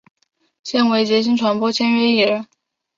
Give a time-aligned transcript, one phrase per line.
[0.63, 2.47] 现为杰星传播签约艺人。